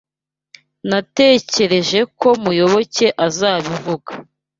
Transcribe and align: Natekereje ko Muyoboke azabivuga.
Natekereje 0.89 1.99
ko 2.19 2.27
Muyoboke 2.43 3.07
azabivuga. 3.27 4.11